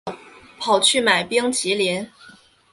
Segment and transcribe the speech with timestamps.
[0.57, 2.09] 跑去买冰淇淋